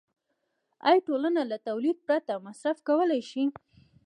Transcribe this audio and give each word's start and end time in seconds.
آیا 0.87 0.99
ټولنه 1.07 1.41
له 1.51 1.57
تولید 1.67 1.97
پرته 2.07 2.33
مصرف 2.47 2.77
کولی 2.87 3.21
شي 3.31 3.43